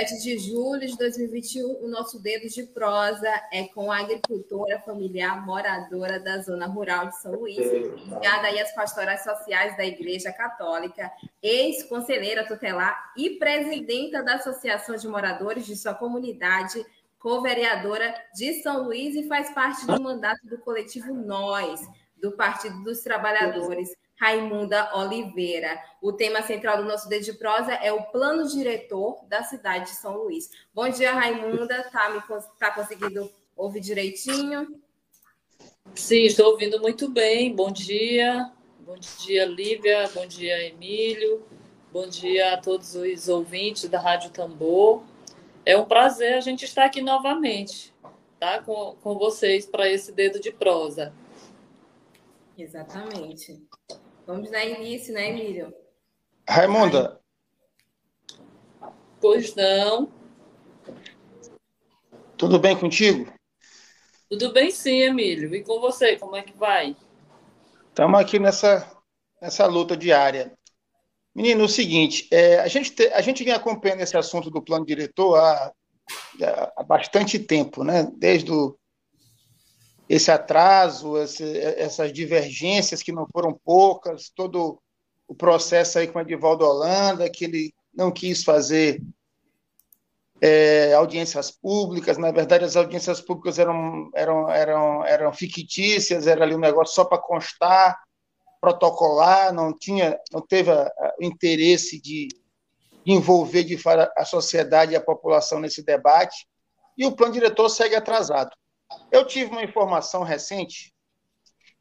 [0.00, 3.98] Hoje, dia 7 de julho de 2021, o nosso dedo de prosa é com a
[3.98, 9.84] agricultora familiar moradora da zona rural de São Luís, ligada aí às pastorais sociais da
[9.84, 11.10] Igreja Católica,
[11.42, 16.82] ex-conselheira tutelar e presidenta da Associação de Moradores de sua comunidade,
[17.18, 21.86] co-vereadora de São Luís e faz parte do mandato do coletivo Nós,
[22.16, 23.90] do Partido dos Trabalhadores.
[24.20, 25.82] Raimunda Oliveira.
[26.02, 29.96] O tema central do nosso Dedo de Prosa é o plano diretor da cidade de
[29.96, 30.50] São Luís.
[30.74, 31.82] Bom dia, Raimunda.
[31.84, 32.20] Tá, me,
[32.58, 34.78] tá conseguindo ouvir direitinho?
[35.94, 37.54] Sim, estou ouvindo muito bem.
[37.56, 38.52] Bom dia.
[38.80, 40.06] Bom dia, Lívia.
[40.12, 41.42] Bom dia, Emílio.
[41.90, 45.02] Bom dia a todos os ouvintes da Rádio Tambor.
[45.64, 47.94] É um prazer a gente estar aqui novamente,
[48.38, 48.62] tá?
[48.62, 51.10] Com, com vocês para esse dedo de prosa.
[52.56, 53.62] Exatamente.
[54.26, 55.74] Vamos dar início, né, Emílio?
[56.48, 57.20] Raimunda.
[59.20, 60.10] Pois não.
[62.36, 63.32] Tudo bem contigo?
[64.28, 65.54] Tudo bem sim, Emílio.
[65.54, 66.96] E com você, como é que vai?
[67.88, 68.90] Estamos aqui nessa,
[69.42, 70.56] nessa luta diária.
[71.34, 74.86] Menino, o seguinte, é, a, gente te, a gente vem acompanhando esse assunto do plano
[74.86, 75.72] diretor há,
[76.76, 78.10] há bastante tempo, né?
[78.16, 78.76] Desde o,
[80.10, 84.82] esse atraso, esse, essas divergências que não foram poucas, todo
[85.28, 89.00] o processo aí com o Edivaldo Holanda, que ele não quis fazer
[90.40, 96.56] é, audiências públicas, na verdade as audiências públicas eram, eram, eram, eram fictícias, era ali
[96.56, 97.96] um negócio só para constar,
[98.60, 102.26] protocolar, não tinha, não teve o interesse de,
[103.04, 103.78] de envolver de
[104.16, 106.48] a sociedade e a população nesse debate,
[106.98, 108.50] e o plano diretor segue atrasado.
[109.10, 110.94] Eu tive uma informação recente,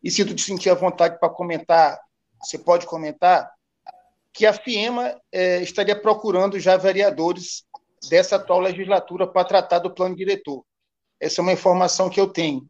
[0.03, 1.99] e se tu te sentir à vontade para comentar,
[2.41, 3.51] você pode comentar,
[4.33, 7.65] que a FIEMA é, estaria procurando já vereadores
[8.09, 10.63] dessa atual legislatura para tratar do plano diretor.
[11.19, 12.65] Essa é uma informação que eu tenho,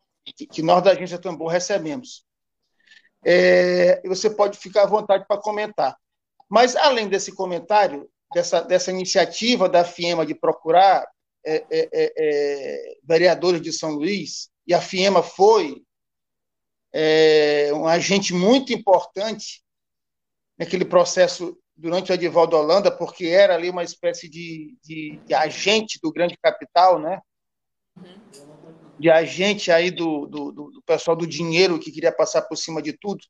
[0.51, 2.25] que nós da Agência Tambor recebemos.
[3.23, 5.95] É, você pode ficar à vontade para comentar.
[6.49, 11.07] Mas, além desse comentário, dessa, dessa iniciativa da FIEMA de procurar
[11.45, 15.81] é, é, é, é, vereadores de São Luís, e a FIEMA foi
[16.93, 19.63] é, um agente muito importante
[20.57, 25.97] naquele processo durante o Edivaldo Holanda, porque era ali uma espécie de, de, de agente
[26.03, 27.21] do grande capital, né?
[28.99, 32.91] de agente aí do, do, do, pessoal do dinheiro que queria passar por cima de
[32.91, 33.23] tudo.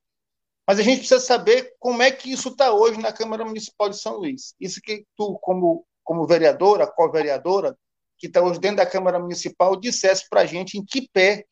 [0.66, 3.96] Mas a gente precisa saber como é que isso está hoje na Câmara Municipal de
[3.96, 4.54] São Luís.
[4.60, 7.78] Isso que tu, como, como vereadora, co-vereadora,
[8.20, 11.46] que está hoje dentro da Câmara Municipal, dissesse para a gente em que pé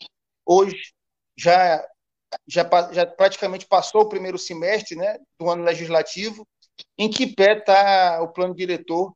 [0.44, 0.92] hoje
[1.34, 1.82] já,
[2.46, 6.46] já, já praticamente passou o primeiro semestre né, do ano legislativo,
[6.98, 9.14] em que pé está o plano diretor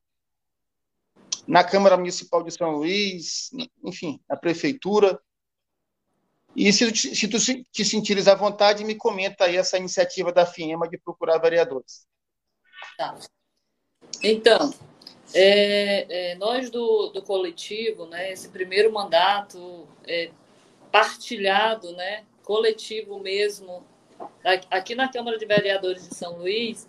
[1.46, 3.50] na Câmara Municipal de São Luís,
[3.84, 5.20] enfim, na Prefeitura.
[6.56, 7.38] E se, se tu
[7.70, 12.06] te sentires à vontade, me comenta aí essa iniciativa da FIEMA de procurar vereadores.
[12.96, 13.18] Tá.
[14.22, 14.72] Então,
[15.34, 20.30] é, é, nós do, do coletivo, né, esse primeiro mandato é,
[20.90, 23.82] partilhado, né, coletivo mesmo,
[24.70, 26.88] aqui na Câmara de Vereadores de São Luís,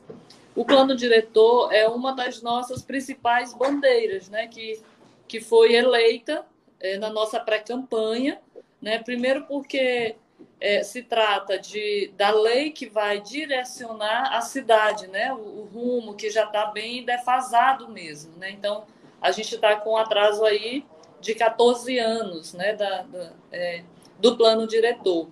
[0.55, 4.81] o plano diretor é uma das nossas principais bandeiras, né, que,
[5.27, 6.45] que foi eleita
[6.79, 8.39] é, na nossa pré-campanha,
[8.81, 10.15] né, primeiro porque
[10.63, 15.33] é, se trata de, da lei que vai direcionar a cidade, né?
[15.33, 18.49] O, o rumo que já está bem defasado mesmo, né?
[18.51, 18.85] Então,
[19.21, 20.85] a gente está com um atraso aí
[21.19, 22.73] de 14 anos, né?
[22.77, 23.83] Da, da é,
[24.17, 25.27] do plano diretor.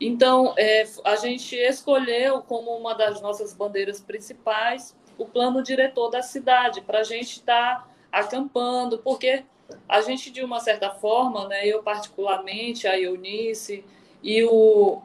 [0.00, 6.20] Então, é, a gente escolheu como uma das nossas bandeiras principais o plano diretor da
[6.20, 9.44] cidade, para a gente estar tá acampando, porque
[9.88, 13.84] a gente, de uma certa forma, né, eu particularmente, a Eunice,
[14.24, 15.02] e o,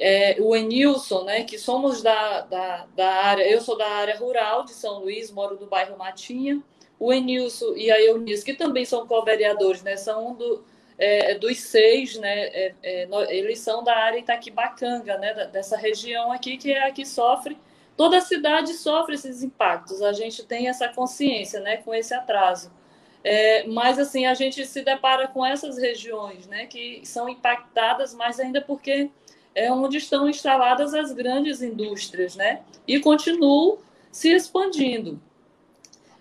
[0.00, 4.64] é, o Enilson, né, que somos da, da, da área, eu sou da área rural
[4.64, 6.62] de São Luís, moro no bairro Matinha,
[6.98, 10.64] o Enilson e a Eunice, que também são co-vereadores, né, são um do,
[10.96, 16.56] é, dos seis, né, é, é, eles são da área Itaquibacanga, né, dessa região aqui,
[16.56, 17.58] que é a que sofre,
[17.94, 22.72] toda a cidade sofre esses impactos, a gente tem essa consciência, né, com esse atraso.
[23.28, 28.38] É, mas, assim, a gente se depara com essas regiões, né, que são impactadas mais
[28.38, 29.10] ainda porque
[29.52, 33.78] é onde estão instaladas as grandes indústrias, né, e continuam
[34.12, 35.20] se expandindo.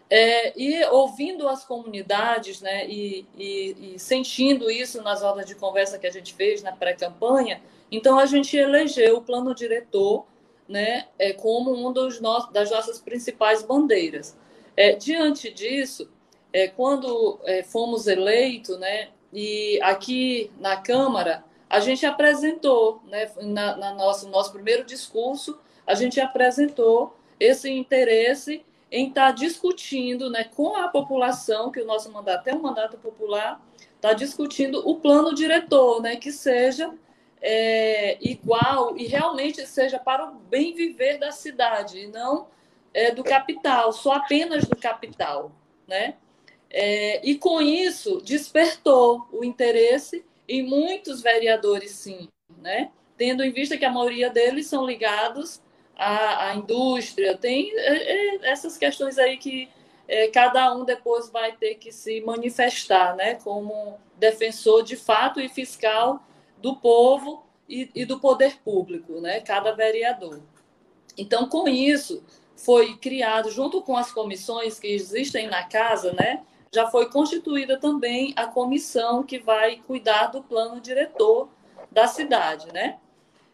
[0.09, 5.99] É, e ouvindo as comunidades, né, e, e, e, sentindo isso nas rodas de conversa
[5.99, 7.61] que a gente fez na pré-campanha,
[7.91, 10.25] então a gente elegeu o plano diretor,
[10.67, 14.35] né, é, como um dos no das nossas principais bandeiras.
[14.75, 16.09] É, diante disso,
[16.55, 23.75] é, quando é, fomos eleitos, né, e aqui na Câmara, a gente apresentou, né, na,
[23.75, 30.45] na nosso nosso primeiro discurso, a gente apresentou esse interesse em estar tá discutindo né,
[30.45, 33.61] com a população, que o nosso mandato é um mandato popular,
[33.93, 36.89] está discutindo o plano diretor, né, que seja
[37.41, 42.47] é, igual e realmente seja para o bem viver da cidade, e não
[42.93, 45.51] é, do capital, só apenas do capital.
[45.85, 46.15] Né?
[46.77, 52.27] É, e com isso despertou o interesse em muitos vereadores, sim,
[52.61, 52.91] né?
[53.17, 55.61] tendo em vista que a maioria deles são ligados
[55.95, 59.69] a, a indústria, tem é, é, essas questões aí que
[60.05, 65.47] é, cada um depois vai ter que se manifestar, né, como defensor de fato e
[65.47, 66.21] fiscal
[66.61, 70.41] do povo e, e do poder público, né, cada vereador.
[71.17, 72.21] Então, com isso,
[72.57, 78.33] foi criado, junto com as comissões que existem na casa, né, já foi constituída também
[78.35, 81.49] a comissão que vai cuidar do plano diretor
[81.91, 82.97] da cidade, né?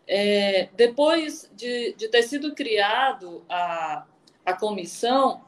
[0.07, 4.05] É, depois de, de, ter sido criado a,
[4.45, 5.41] a comissão,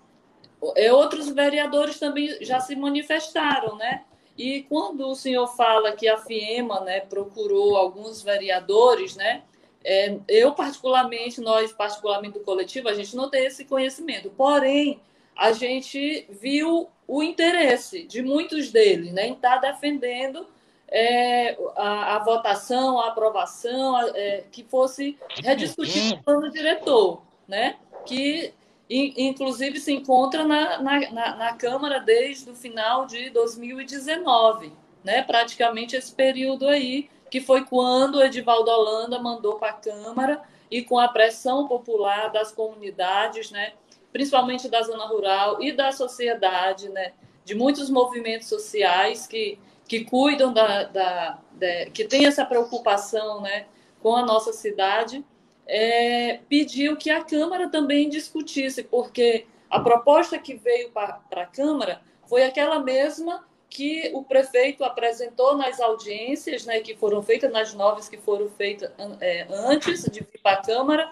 [0.75, 4.06] é, outros vereadores também já se manifestaram, né?
[4.38, 9.44] E quando o senhor fala que a FIEMA né, procurou alguns vereadores, né?
[9.83, 14.30] É, eu, particularmente, nós, particularmente do coletivo, a gente não tem esse conhecimento.
[14.30, 15.01] Porém,
[15.36, 20.48] a gente viu o interesse de muitos deles né, em estar defendendo
[20.88, 27.78] é, a, a, votação, a aprovação, a, é, que fosse rediscutido o plano diretor, né?
[28.06, 28.54] que
[28.90, 34.72] inclusive se encontra na, na, na, na Câmara desde o final de 2019,
[35.04, 35.24] né?
[35.24, 40.84] praticamente esse período aí, que foi quando o Edivaldo Holanda mandou para a Câmara e
[40.84, 43.74] com a pressão popular das comunidades, né?
[44.13, 47.12] Principalmente da zona rural e da sociedade, né?
[47.44, 53.65] de muitos movimentos sociais que que cuidam da, da, da, que tem essa preocupação né,
[54.01, 55.24] com a nossa cidade,
[55.65, 62.01] é, pediu que a Câmara também discutisse, porque a proposta que veio para a Câmara
[62.27, 68.07] foi aquela mesma que o prefeito apresentou nas audiências, né, que foram feitas nas novas
[68.07, 71.12] que foram feitas é, antes de vir para a Câmara,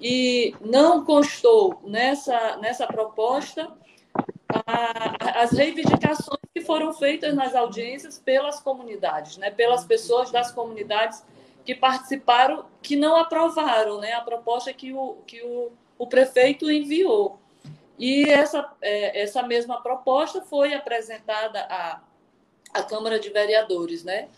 [0.00, 3.70] e não constou nessa, nessa proposta
[4.66, 11.24] a, as reivindicações que foram feitas nas audiências pelas comunidades, né, pelas pessoas das comunidades
[11.64, 17.38] que participaram, que não aprovaram né, a proposta que o, que o, o prefeito enviou.
[17.98, 22.00] E essa, é, essa mesma proposta foi apresentada à,
[22.72, 24.04] à Câmara de Vereadores.
[24.04, 24.28] Né?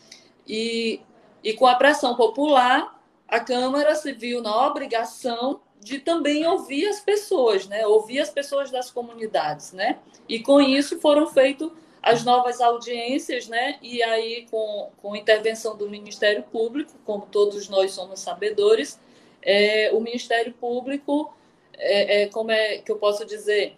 [0.48, 1.00] E,
[1.44, 2.99] e com a pressão popular,
[3.30, 7.86] a Câmara se viu na obrigação de também ouvir as pessoas, né?
[7.86, 9.98] Ouvir as pessoas das comunidades, né?
[10.28, 11.70] E com isso foram feitas
[12.02, 13.78] as novas audiências, né?
[13.80, 18.98] E aí com, com intervenção do Ministério Público, como todos nós somos sabedores,
[19.42, 21.32] é, o Ministério Público,
[21.78, 23.76] é, é, como é que eu posso dizer,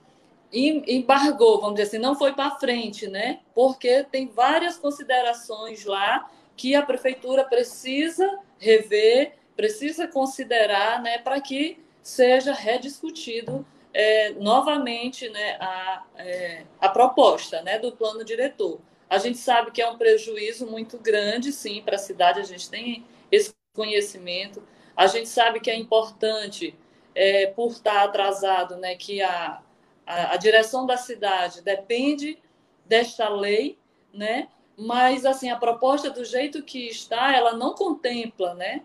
[0.52, 3.40] embargou, vamos dizer assim, não foi para frente, né?
[3.54, 11.78] Porque tem várias considerações lá que a prefeitura precisa rever, precisa considerar, né, para que
[12.02, 18.80] seja rediscutido é, novamente né, a, é, a proposta né, do plano diretor.
[19.08, 22.70] A gente sabe que é um prejuízo muito grande, sim, para a cidade, a gente
[22.70, 24.62] tem esse conhecimento.
[24.96, 26.74] A gente sabe que é importante,
[27.14, 29.60] é, por estar atrasado, né, que a,
[30.06, 32.38] a, a direção da cidade depende
[32.86, 33.78] desta lei,
[34.12, 34.48] né?
[34.76, 38.82] mas assim a proposta do jeito que está, ela não contempla né,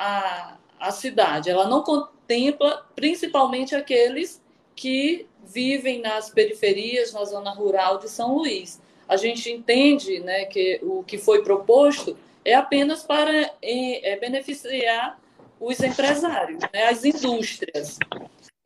[0.00, 4.42] a, a cidade, ela não contempla principalmente aqueles
[4.74, 8.80] que vivem nas periferias, na zona rural de São Luís.
[9.06, 13.30] A gente entende né, que o que foi proposto é apenas para
[13.60, 15.20] é, é beneficiar
[15.60, 17.98] os empresários, né, as indústrias.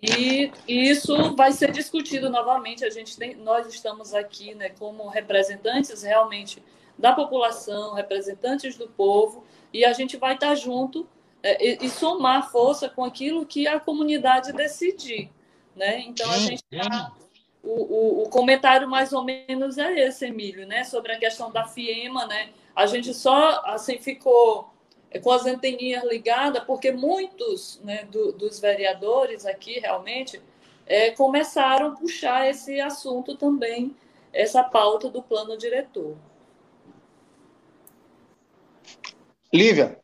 [0.01, 2.85] E, isso vai ser discutido novamente.
[2.85, 6.63] A gente tem, nós estamos aqui né, como representantes realmente
[6.97, 11.09] da população, representantes do povo, e a gente vai estar junto
[11.45, 15.31] e, e, somar força com aquilo que a comunidade decidir.
[15.77, 16.01] Né?
[16.01, 17.13] Então, a gente tá,
[17.63, 20.85] o, o, o, comentário mais ou menos é esse, Emílio, né?
[20.85, 22.27] sobre a questão da FIEMA.
[22.27, 22.51] Né?
[22.75, 24.73] A gente só assim ficou
[25.23, 30.41] com as anteninhas ligadas, porque muitos né, do, dos vereadores aqui realmente
[30.87, 33.95] é, começaram a puxar esse assunto também,
[34.33, 36.17] essa pauta do plano diretor.
[39.53, 40.04] Lívia.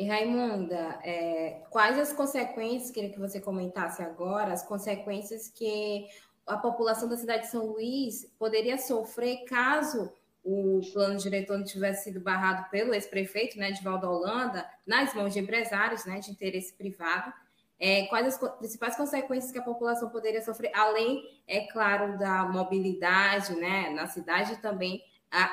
[0.00, 6.06] E Raimunda, é, quais as consequências, queria que você comentasse agora, as consequências que
[6.46, 10.10] a população da cidade de São Luís poderia sofrer caso
[10.42, 15.34] o plano diretor não tivesse sido barrado pelo ex-prefeito, né, de Valdo Holanda, nas mãos
[15.34, 17.30] de empresários, né, de interesse privado,
[17.78, 23.54] é, quais as principais consequências que a população poderia sofrer, além, é claro, da mobilidade,
[23.54, 25.44] né, na cidade também, a,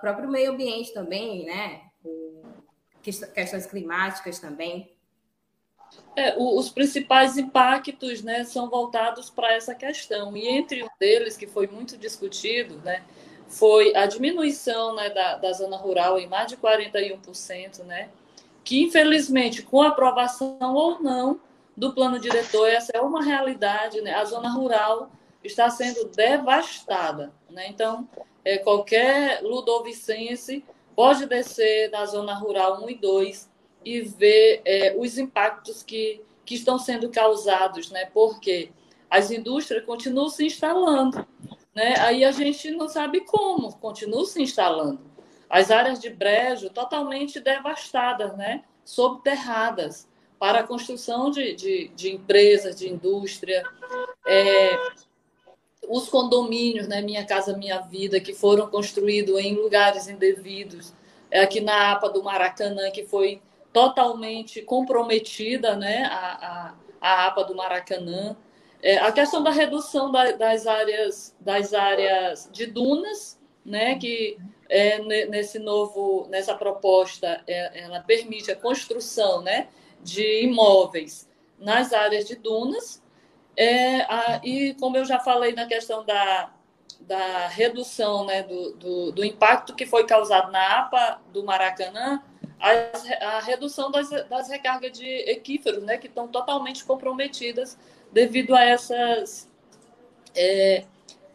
[0.00, 1.89] próprio meio ambiente também, né, o,
[3.02, 4.90] questões climáticas também.
[6.14, 11.46] É, os principais impactos né, são voltados para essa questão, e entre um deles, que
[11.46, 13.02] foi muito discutido, né,
[13.48, 18.10] foi a diminuição né, da, da zona rural em mais de 41%, né,
[18.62, 21.40] que infelizmente, com aprovação ou não
[21.76, 25.10] do plano diretor, essa é uma realidade, né, a zona rural
[25.42, 27.32] está sendo devastada.
[27.48, 28.08] Né, então,
[28.44, 30.64] é, qualquer ludovicense
[31.00, 33.50] pode descer da zona rural 1 e 2
[33.84, 38.70] e ver é, os impactos que, que estão sendo causados, né, porque
[39.08, 41.26] as indústrias continuam se instalando
[41.74, 41.94] né?
[42.00, 45.00] Aí a gente não sabe como, continua se instalando.
[45.48, 48.64] As áreas de brejo totalmente devastadas, né?
[48.84, 53.62] Subterradas para a construção de, de, de empresas, de indústria.
[54.26, 54.76] É,
[55.90, 57.02] os condomínios, né?
[57.02, 60.94] Minha Casa Minha Vida, que foram construídos em lugares indevidos.
[61.28, 63.42] É aqui na APA do Maracanã, que foi
[63.72, 66.04] totalmente comprometida, né?
[66.04, 68.36] A, a, a APA do Maracanã.
[68.80, 74.38] É, a questão da redução da, das áreas das áreas de dunas, né, que
[74.70, 79.68] é, nesse novo nessa proposta é, ela permite a construção, né,
[80.02, 81.28] de imóveis
[81.58, 83.02] nas áreas de dunas.
[83.56, 86.50] É, a, e como eu já falei na questão da,
[87.00, 92.22] da redução né, do, do, do impacto que foi causado na APA do Maracanã,
[92.58, 97.78] a, a redução das, das recargas de equíferos, né, que estão totalmente comprometidas
[98.12, 99.48] devido a essas
[100.34, 100.84] é,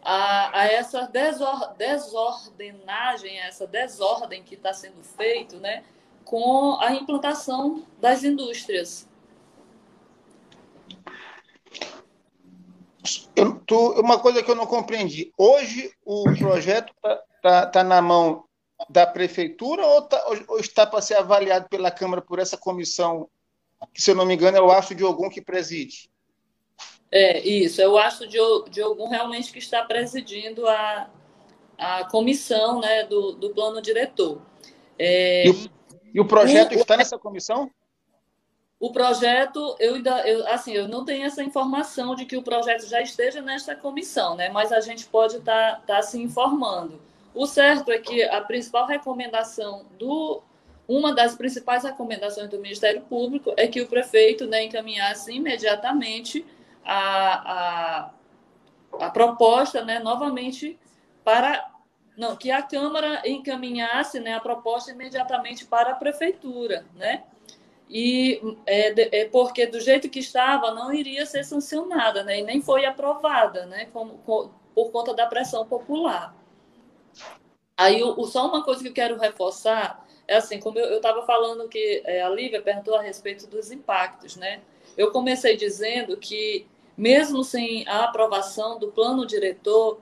[0.01, 5.83] a, a, essa desor, desordenagem, essa desordem que está sendo feito, né,
[6.23, 9.07] com a implantação das indústrias.
[13.35, 15.31] Eu, tu, uma coisa que eu não compreendi.
[15.37, 18.43] Hoje o projeto está tá, tá na mão
[18.89, 23.29] da prefeitura ou, tá, ou está para ser avaliado pela Câmara por essa comissão,
[23.93, 26.09] que, se eu não me engano, é o Astro de algum que preside?
[27.11, 27.81] É, isso.
[27.81, 28.37] Eu acho de,
[28.69, 31.09] de algum realmente que está presidindo a,
[31.77, 34.41] a comissão né, do, do plano diretor.
[34.97, 35.69] É, e, o,
[36.15, 37.69] e, o, projeto o, está nessa comissão?
[38.79, 42.85] O projeto, eu ainda, eu, assim, eu não tenho essa informação de que o projeto
[42.87, 44.49] já esteja nesta comissão, né?
[44.49, 47.01] Mas a gente pode estar tá, tá se informando.
[47.33, 50.41] O certo é que a principal recomendação do
[50.87, 56.45] uma das principais recomendações do Ministério Público é que o prefeito né, encaminhasse imediatamente
[56.83, 58.11] a,
[58.99, 60.77] a, a proposta, né, novamente,
[61.23, 61.71] para
[62.15, 67.23] não, que a Câmara encaminhasse né, a proposta imediatamente para a Prefeitura, né?
[67.89, 72.39] E é, é, porque do jeito que estava não iria ser sancionada, né?
[72.39, 73.87] E nem foi aprovada, né?
[73.93, 76.35] Como, com, por conta da pressão popular.
[77.77, 81.67] Aí, o, só uma coisa que eu quero reforçar é assim, como eu estava falando
[81.69, 84.61] que é, a Lívia perguntou a respeito dos impactos, né?
[84.97, 86.65] Eu comecei dizendo que
[86.97, 89.99] mesmo sem a aprovação do plano diretor,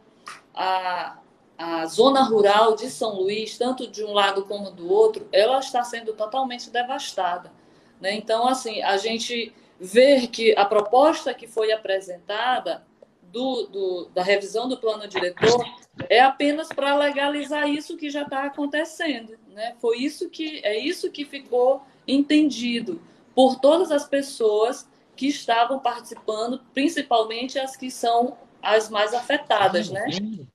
[0.54, 1.18] a,
[1.58, 5.84] a zona rural de São Luís, tanto de um lado como do outro, ela está
[5.84, 7.52] sendo totalmente devastada.
[8.00, 8.13] Né?
[8.15, 12.85] Então, assim, a gente ver que a proposta que foi apresentada
[13.21, 15.65] do, do, da revisão do plano diretor
[16.09, 19.38] é apenas para legalizar isso que já está acontecendo.
[19.50, 19.75] Né?
[19.79, 23.01] Foi isso que é isso que ficou entendido
[23.33, 30.05] por todas as pessoas que estavam participando, principalmente as que são as mais afetadas, né?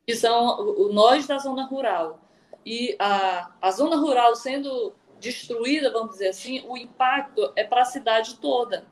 [0.07, 2.19] Que são nós da zona rural.
[2.65, 7.87] E a, a zona rural sendo destruída, vamos dizer assim, o impacto é para a
[7.87, 8.85] cidade toda,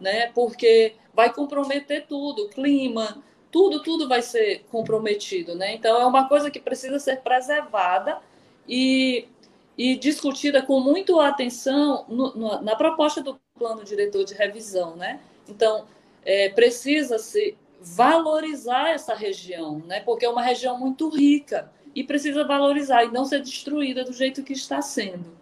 [0.00, 0.30] né?
[0.34, 5.74] Porque vai comprometer tudo, clima, tudo, tudo vai ser comprometido, né?
[5.74, 8.18] Então é uma coisa que precisa ser preservada
[8.66, 9.28] e,
[9.76, 15.20] e discutida com muito atenção no, no, na proposta do plano diretor de revisão, né?
[15.48, 15.86] Então
[16.24, 20.00] é, precisa se valorizar essa região, né?
[20.00, 24.42] Porque é uma região muito rica e precisa valorizar e não ser destruída do jeito
[24.42, 25.41] que está sendo.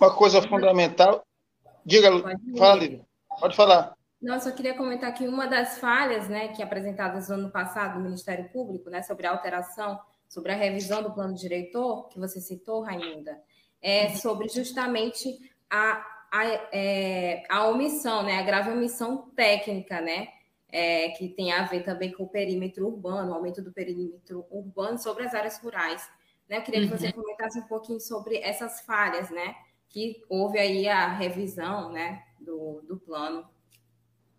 [0.00, 1.24] Uma coisa fundamental.
[1.84, 2.10] Diga,
[2.58, 3.06] fala, Lívia.
[3.40, 3.96] Pode falar.
[4.20, 8.04] Não, só queria comentar que uma das falhas, né, que apresentadas no ano passado no
[8.04, 12.82] Ministério Público, né, sobre a alteração, sobre a revisão do plano diretor, que você citou,
[12.82, 13.38] Raimunda,
[13.80, 15.38] é sobre justamente
[15.70, 20.28] a, a, é, a omissão, né, a grave omissão técnica, né,
[20.70, 24.98] é, que tem a ver também com o perímetro urbano, o aumento do perímetro urbano
[24.98, 26.08] sobre as áreas rurais.
[26.48, 26.58] Né?
[26.58, 27.12] Eu queria que você uhum.
[27.12, 29.54] comentasse um pouquinho sobre essas falhas, né?
[29.96, 33.48] Que houve aí a revisão né, do, do plano.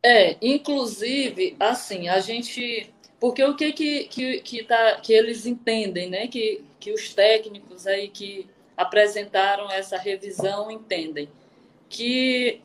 [0.04, 2.94] É, inclusive, assim, a gente.
[3.20, 6.28] Porque o que que, que, que, tá, que eles entendem, né?
[6.28, 8.48] Que, que os técnicos aí que
[8.78, 11.28] apresentaram essa revisão entendem?
[11.90, 12.62] Que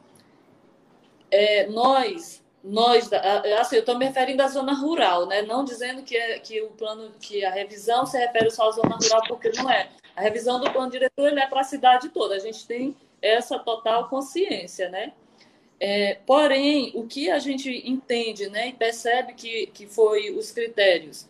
[1.31, 3.11] é, nós nós,
[3.59, 5.41] assim, eu estou me referindo à zona rural, né?
[5.41, 8.97] Não dizendo que, é, que o plano, que a revisão se refere só à zona
[8.97, 9.89] rural, porque não é.
[10.17, 12.35] A revisão do plano diretor ele é para a cidade toda.
[12.35, 15.13] A gente tem essa total consciência, né?
[15.81, 21.27] É, porém, o que a gente entende, né, e percebe que, que foi os critérios,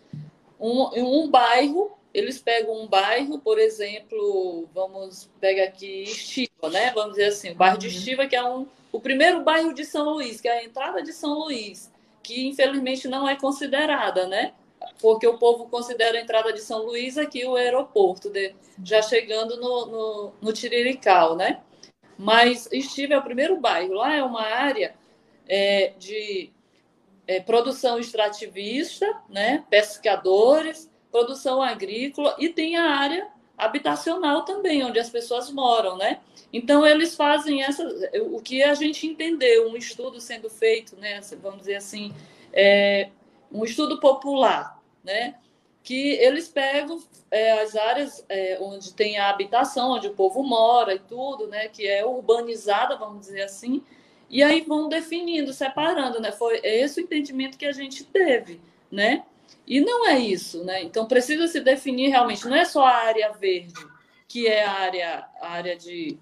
[0.61, 6.93] um, um bairro, eles pegam um bairro, por exemplo, vamos pegar aqui Estiva, né?
[6.93, 7.93] Vamos dizer assim, o bairro de uhum.
[7.95, 11.15] Estiva, que é um o primeiro bairro de São Luís, que é a entrada de
[11.15, 11.91] São Luís,
[12.23, 14.53] que infelizmente não é considerada, né?
[15.01, 19.57] Porque o povo considera a entrada de São Luís aqui o aeroporto, de, já chegando
[19.57, 21.61] no, no, no Tirirical, né?
[22.19, 23.95] Mas Estive é o primeiro bairro.
[23.95, 24.95] Lá é uma área
[25.49, 26.51] é, de
[27.27, 29.65] é, produção extrativista, né?
[29.69, 36.21] pescadores, produção agrícola e tem a área habitacional também, onde as pessoas moram, né?
[36.53, 37.87] Então, eles fazem essa,
[38.31, 42.13] o que a gente entendeu, um estudo sendo feito, né, vamos dizer assim,
[42.53, 43.11] é,
[43.51, 45.35] um estudo popular, né,
[45.83, 50.95] que eles pegam é, as áreas é, onde tem a habitação, onde o povo mora
[50.95, 53.83] e tudo, né, que é urbanizada, vamos dizer assim,
[54.31, 58.61] e aí vão definindo, separando, né, foi esse o entendimento que a gente teve,
[58.91, 59.25] né,
[59.67, 63.33] e não é isso, né, então precisa se definir realmente, não é só a área
[63.33, 63.87] verde,
[64.29, 66.19] que é a área, a área de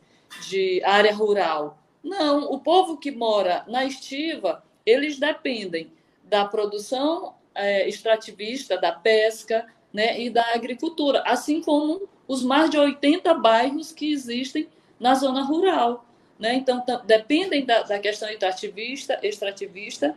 [0.48, 1.78] de área rural.
[2.02, 5.92] Não, o povo que mora na estiva, eles dependem
[6.24, 12.78] da produção é, extrativista, da pesca né, e da agricultura, assim como os mais de
[12.78, 16.04] 80 bairros que existem na zona rural.
[16.38, 16.54] Né?
[16.54, 20.16] Então, dependem da, da questão extrativista, extrativista,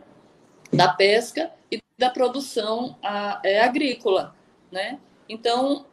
[0.72, 4.34] da pesca e da produção a, é, agrícola.
[4.70, 4.98] Né?
[5.28, 5.86] Então,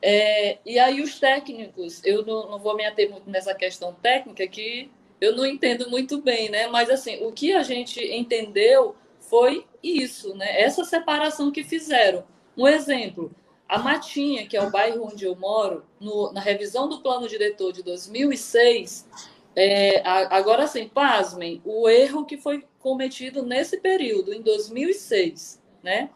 [0.00, 4.46] é, e aí os técnicos, eu não, não, vou me ater muito nessa questão técnica
[4.46, 6.68] que eu não entendo muito bem, né?
[6.68, 8.94] Mas assim, o que a gente entendeu
[9.28, 10.60] foi isso, né?
[10.60, 12.24] Essa separação que fizeram.
[12.56, 13.30] Um exemplo,
[13.68, 17.72] a Matinha, que é o bairro onde eu moro, no, na revisão do plano diretor
[17.72, 19.06] de 2006,
[19.54, 26.10] é, agora sim, pasmem, o erro que foi cometido nesse período, em 2006, né?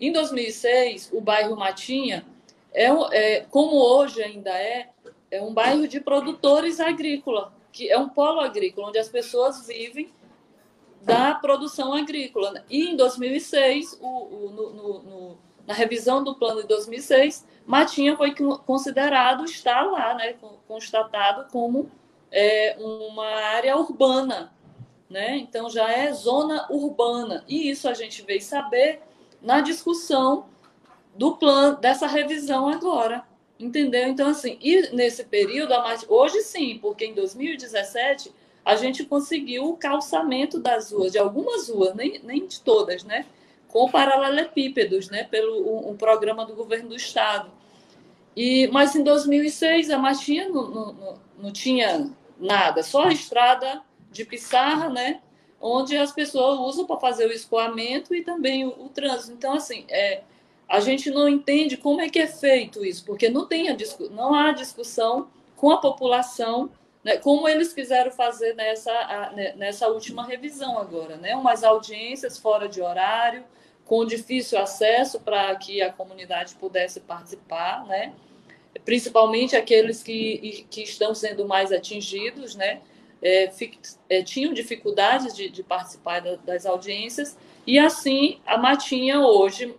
[0.00, 2.24] Em 2006, o bairro Matinha
[2.72, 4.90] é, é, como hoje ainda é,
[5.30, 10.10] é um bairro de produtores agrícola, que é um polo agrícola, onde as pessoas vivem
[11.06, 12.64] da produção agrícola.
[12.68, 18.16] E em 2006, o, o no, no, no, na revisão do plano de 2006, Matinha
[18.16, 18.34] foi
[18.66, 20.34] considerado, está lá, né,
[20.66, 21.88] constatado como
[22.32, 24.52] é, uma área urbana.
[25.08, 25.36] Né?
[25.36, 27.44] Então já é zona urbana.
[27.46, 29.00] E isso a gente veio saber
[29.40, 30.46] na discussão
[31.14, 33.24] do plano, dessa revisão agora.
[33.60, 34.08] Entendeu?
[34.08, 35.72] Então, assim, e nesse período,
[36.08, 38.34] hoje sim, porque em 2017
[38.66, 43.24] a gente conseguiu o calçamento das ruas, de algumas ruas, nem, nem de todas, né?
[43.68, 45.22] Com paralelepípedos, né?
[45.22, 47.48] Pelo um, um programa do governo do estado.
[48.34, 54.24] E, mas em 2006 a Martinha não, não, não tinha nada, só a estrada de
[54.24, 55.20] pissarra, né?
[55.60, 59.32] Onde as pessoas usam para fazer o escoamento e também o, o trânsito.
[59.32, 60.22] Então, assim, é,
[60.68, 63.76] a gente não entende como é que é feito isso, porque não, tem a,
[64.10, 66.68] não há discussão com a população,
[67.06, 72.36] né, como eles quiseram fazer nessa, a, né, nessa última revisão agora, né, umas audiências
[72.36, 73.44] fora de horário,
[73.84, 78.12] com difícil acesso para que a comunidade pudesse participar, né,
[78.84, 82.80] principalmente aqueles que, que estão sendo mais atingidos, né,
[83.22, 83.52] é,
[84.08, 89.76] é, tinham dificuldades de, de participar da, das audiências, e assim a Matinha hoje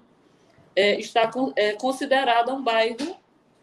[0.74, 3.18] é, está é, considerada um bairro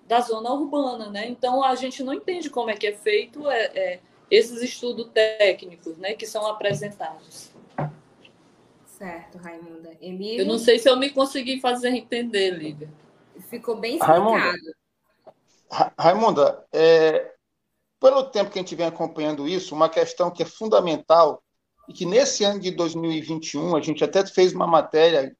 [0.06, 1.28] da zona urbana, né?
[1.28, 5.96] Então a gente não entende como é que é feito é, é, esses estudos técnicos,
[5.96, 7.50] né, que são apresentados.
[8.86, 9.96] Certo, Raimunda.
[10.00, 10.40] Emílio...
[10.40, 12.88] Eu não sei se eu me consegui fazer entender, Lívia.
[13.48, 14.22] Ficou bem explicado.
[14.24, 14.58] Raimunda,
[15.98, 17.34] Raimunda é,
[18.00, 21.42] pelo tempo que a gente vem acompanhando isso, uma questão que é fundamental
[21.88, 25.34] e que nesse ano de 2021 a gente até fez uma matéria,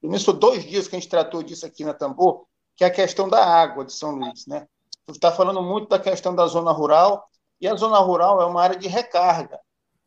[0.00, 2.46] começou dois dias que a gente tratou disso aqui na Tambor,
[2.80, 4.66] que é a questão da água de São Luís, né?
[5.06, 7.28] Você está falando muito da questão da zona rural
[7.60, 9.60] e a zona rural é uma área de recarga.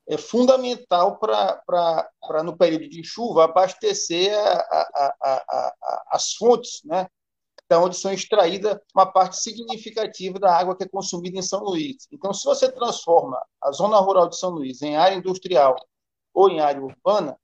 [0.10, 4.58] É fundamental para, no período de chuva, abastecer a,
[5.22, 7.06] a, a, as fontes, né?
[7.70, 12.08] da onde são extraídas uma parte significativa da água que é consumida em São Luís.
[12.12, 15.76] Então, se você transforma a zona rural de São Luís em área industrial
[16.34, 17.38] ou em área urbana,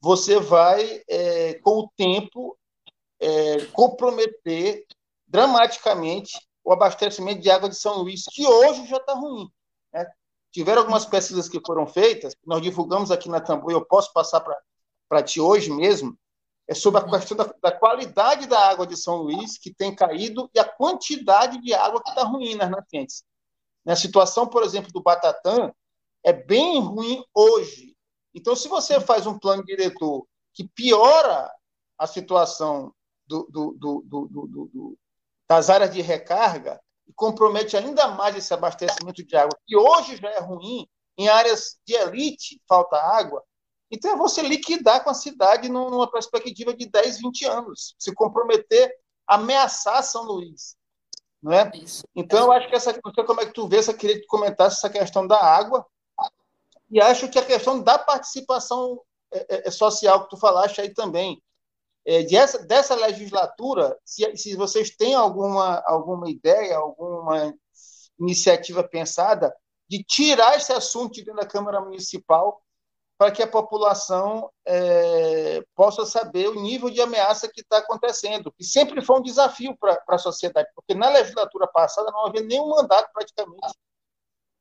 [0.00, 2.57] você vai, é, com o tempo,
[3.20, 4.86] é, comprometer
[5.26, 9.50] dramaticamente o abastecimento de água de São Luís, que hoje já está ruim.
[9.92, 10.06] Né?
[10.52, 14.40] Tiveram algumas pesquisas que foram feitas, nós divulgamos aqui na Tambu, eu posso passar
[15.08, 16.16] para ti hoje mesmo,
[16.68, 17.10] é sobre a uhum.
[17.10, 21.58] questão da, da, qualidade da água de São Luís, que tem caído, e a quantidade
[21.62, 23.24] de água que está ruim nas nascentes.
[23.84, 25.72] Na situação, por exemplo, do Batatã,
[26.22, 27.96] é bem ruim hoje.
[28.34, 31.50] Então, se você faz um plano diretor que piora
[31.96, 32.92] a situação
[33.28, 34.98] do, do, do,
[35.48, 40.30] das áreas de recarga e compromete ainda mais esse abastecimento de água, que hoje já
[40.30, 43.42] é ruim, em áreas de elite falta água,
[43.90, 48.94] então é você liquidar com a cidade numa perspectiva de 10, 20 anos, se comprometer,
[49.26, 50.76] ameaçar São Luís.
[51.42, 51.70] Não é?
[51.74, 52.04] Isso.
[52.14, 54.76] Então eu acho que essa sei como é que tu vê, eu queria que comentasse
[54.76, 55.86] essa questão da água,
[56.90, 59.00] e acho que a questão da participação
[59.32, 61.42] é, é, é social que tu falaste aí também,
[62.08, 67.54] é, dessa, dessa legislatura, se, se vocês têm alguma, alguma ideia, alguma
[68.18, 69.54] iniciativa pensada
[69.86, 72.62] de tirar esse assunto de dentro da Câmara Municipal
[73.18, 78.54] para que a população é, possa saber o nível de ameaça que está acontecendo.
[78.58, 82.70] E sempre foi um desafio para a sociedade, porque na legislatura passada não havia nenhum
[82.70, 83.74] mandato praticamente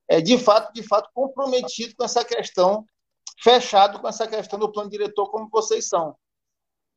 [0.09, 2.85] é, de fato, de fato comprometido com essa questão,
[3.41, 6.13] fechado com essa questão do plano diretor, como vocês são.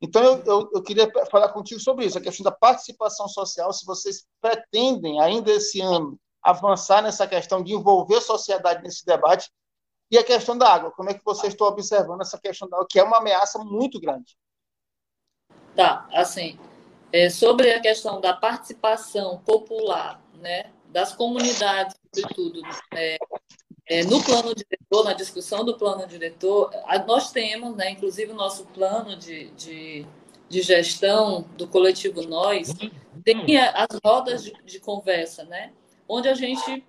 [0.00, 3.84] Então, eu, eu, eu, queria falar contigo sobre isso, a questão da participação social, se
[3.84, 9.50] vocês pretendem, ainda esse ano, avançar nessa questão de envolver a sociedade nesse debate,
[10.10, 12.86] e a questão da água, como é que vocês estão observando essa questão da água,
[12.88, 14.36] que é uma ameaça muito grande?
[15.76, 16.58] Tá, assim,
[17.12, 22.62] é, sobre a questão da participação popular, né, das comunidades, sobretudo,
[22.94, 23.18] é,
[23.90, 26.70] é, no plano diretor, na discussão do plano diretor,
[27.08, 30.06] nós temos, né, inclusive o nosso plano de, de,
[30.48, 32.72] de gestão do coletivo Nós,
[33.24, 35.72] tem as rodas de, de conversa, né,
[36.08, 36.84] onde a gente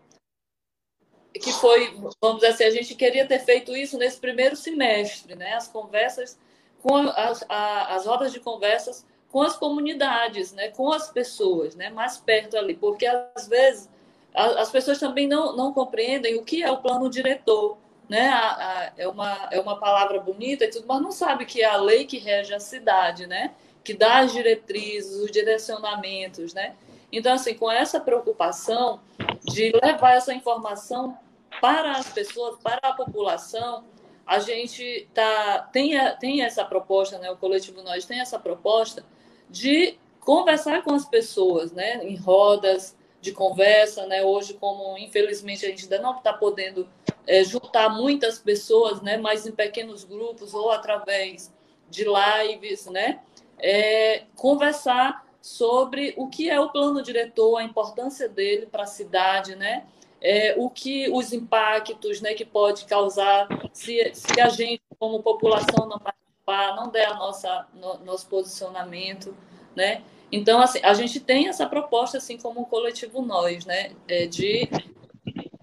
[1.33, 5.53] que foi, vamos dizer assim, a gente queria ter feito isso nesse primeiro semestre, né?
[5.53, 6.37] As conversas
[6.81, 10.71] com as, a, as rodas de conversas com as comunidades, né?
[10.71, 11.89] Com as pessoas, né?
[11.89, 13.89] Mais perto ali, porque às vezes
[14.33, 17.77] as pessoas também não, não compreendem o que é o plano diretor,
[18.09, 18.29] né?
[18.29, 21.65] A, a, é uma é uma palavra bonita e tudo, mas não sabe que é
[21.65, 23.53] a lei que rege a cidade, né?
[23.83, 26.75] Que dá as diretrizes, os direcionamentos, né?
[27.11, 29.01] Então, assim, com essa preocupação
[29.43, 31.17] de levar essa informação
[31.59, 33.83] para as pessoas, para a população,
[34.25, 37.29] a gente tá, tem, tem essa proposta, né?
[37.29, 39.03] o coletivo Nós tem essa proposta
[39.49, 42.05] de conversar com as pessoas, né?
[42.05, 44.05] em rodas de conversa.
[44.07, 44.23] Né?
[44.23, 46.89] Hoje, como infelizmente a gente ainda não está podendo
[47.25, 49.17] é, juntar muitas pessoas, né?
[49.17, 51.53] mas em pequenos grupos ou através
[51.89, 53.19] de lives, né?
[53.59, 59.55] É, conversar sobre o que é o plano diretor, a importância dele para a cidade,
[59.55, 59.85] né?
[60.21, 65.87] É, o que os impactos né, que pode causar se, se a gente, como população,
[65.87, 69.35] não participar, não der a nossa, no, nosso posicionamento,
[69.75, 70.03] né?
[70.31, 73.91] Então, assim, a gente tem essa proposta, assim como o coletivo Nós, né?
[74.07, 74.69] É, de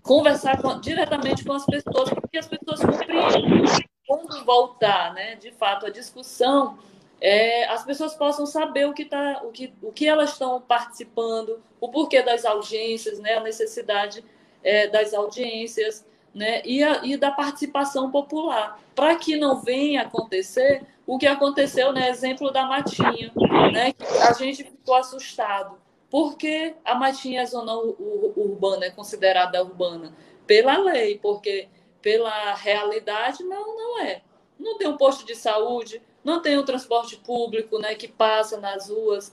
[0.03, 3.65] conversar com, diretamente com as pessoas, porque as pessoas compreendem
[4.07, 5.37] quando voltar, né?
[5.37, 6.79] De fato, a discussão
[7.21, 11.61] é, as pessoas possam saber o que, tá, o, que, o que elas estão participando,
[11.81, 14.25] o porquê das audiências, né, a necessidade
[14.63, 20.87] é, das audiências né, e, a, e da participação popular, para que não venha acontecer
[21.07, 23.33] o que aconteceu, né, exemplo da Matinha,
[23.73, 25.77] né, que a gente ficou assustado.
[26.11, 30.13] Por que a Matinha é zona urbana, é considerada urbana?
[30.49, 31.69] pela lei, porque
[32.01, 34.23] pela realidade não, não é.
[34.59, 38.89] Não tem um posto de saúde, não tem um transporte público né, que passa nas
[38.89, 39.33] ruas,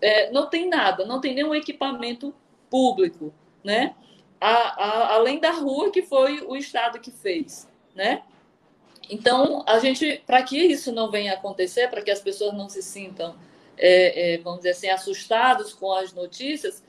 [0.00, 2.32] é, não tem nada, não tem nenhum equipamento
[2.70, 3.94] público, né?
[4.40, 8.22] A, a, além da rua que foi o Estado que fez, né?
[9.08, 12.82] Então, a gente, para que isso não venha acontecer, para que as pessoas não se
[12.82, 13.36] sintam,
[13.78, 16.82] é, é, vamos dizer assim, assustados com as notícias,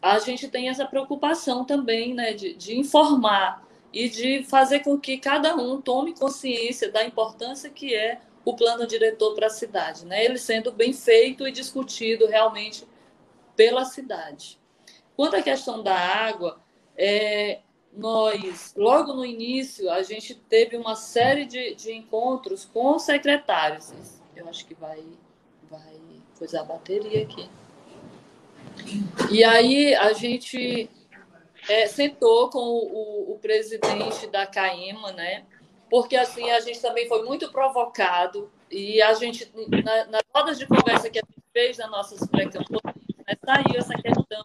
[0.00, 5.18] a gente tem essa preocupação também, né, de, de informar e de fazer com que
[5.18, 10.24] cada um tome consciência da importância que é o plano diretor para a cidade, né?
[10.24, 12.86] Ele sendo bem feito e discutido realmente
[13.54, 14.58] pela cidade.
[15.16, 16.60] Quanto à questão da água,
[16.98, 17.60] é,
[17.96, 23.92] nós, logo no início, a gente teve uma série de, de encontros com secretários.
[24.34, 25.02] Eu acho que vai,
[25.70, 25.96] vai
[26.36, 27.48] coisar a bateria aqui.
[29.30, 30.90] E aí a gente
[31.68, 35.44] é, sentou com o, o, presidente da CAEMA, né?
[35.88, 39.50] Porque assim a gente também foi muito provocado e a gente
[39.84, 42.94] na, nas rodas de conversa que a gente fez nas nossas pré-campanhas,
[43.26, 44.44] né, saiu essa questão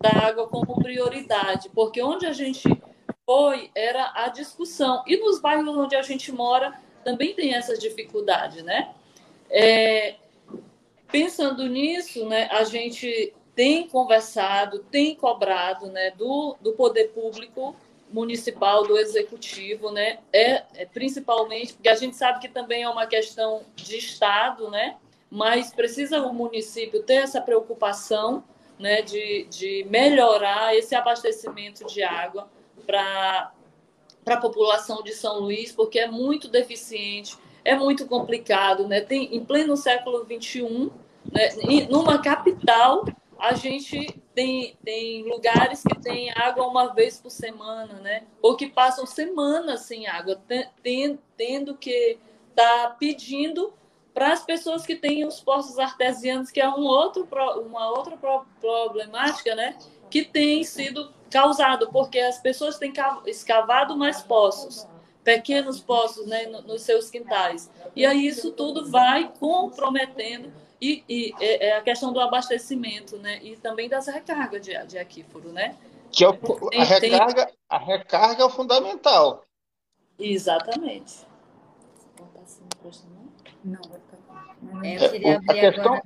[0.00, 2.62] da água como prioridade, porque onde a gente
[3.26, 8.62] foi era a discussão e nos bairros onde a gente mora também tem essa dificuldade,
[8.62, 8.94] né?
[9.50, 10.16] É,
[11.10, 17.74] pensando nisso, né, a gente tem conversado, tem cobrado né, do, do poder público
[18.10, 20.18] municipal, do executivo, né?
[20.32, 24.96] É, é, principalmente porque a gente sabe que também é uma questão de Estado, né?
[25.30, 28.42] Mas precisa o município ter essa preocupação
[28.80, 32.48] né, de, de melhorar esse abastecimento de água
[32.86, 33.52] para
[34.26, 39.02] a população de São Luís, porque é muito deficiente, é muito complicado, né?
[39.02, 40.90] Tem, em pleno século XXI,
[41.30, 43.04] né, numa capital
[43.38, 48.24] a gente tem, tem lugares que tem água uma vez por semana, né?
[48.40, 50.40] Ou que passam semanas sem água,
[50.82, 52.18] ten, tendo que
[52.50, 53.74] estar tá pedindo
[54.20, 57.26] para as pessoas que têm os poços artesianos, que é um outro,
[57.64, 58.18] uma outra
[58.60, 59.78] problemática, né?
[60.10, 62.92] Que tem sido causado, porque as pessoas têm
[63.24, 64.86] escavado mais poços,
[65.24, 67.70] pequenos poços, né, nos seus quintais.
[67.96, 73.42] E aí isso tudo vai comprometendo e, e é, é a questão do abastecimento, né?
[73.42, 75.78] E também das recargas de, de aquífero, né?
[76.12, 76.34] Que é o,
[76.74, 77.54] a, recarga, tem...
[77.70, 79.46] a recarga é o fundamental.
[80.18, 81.30] Exatamente.
[83.64, 83.80] Não.
[84.82, 86.02] É, eu queria abrir a questão, agora.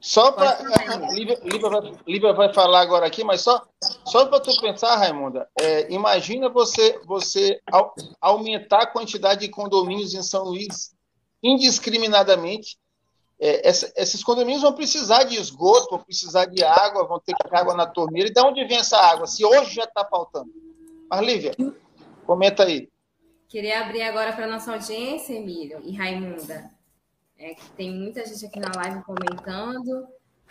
[0.00, 0.58] Só para.
[2.06, 3.66] Líbia, vai falar agora aqui, mas só,
[4.04, 7.60] só para tu pensar, Raimunda, é, imagina você, você
[8.20, 10.96] aumentar a quantidade de condomínios em São Luís
[11.42, 12.76] indiscriminadamente
[13.40, 17.48] é, essa, esses condomínios vão precisar de esgoto, vão precisar de água, vão ter que
[17.48, 18.28] ter água na torneira.
[18.28, 19.26] E de onde vem essa água?
[19.26, 20.50] Se hoje já está faltando.
[21.08, 21.54] Mas, Lívia,
[22.26, 22.88] comenta aí.
[23.48, 26.70] Queria abrir agora para a nossa audiência, Emílio e Raimunda.
[27.38, 30.08] É, que tem muita gente aqui na live comentando.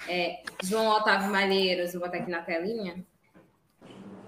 [0.07, 3.05] É, João Otávio Malheiros, vou botar aqui na telinha.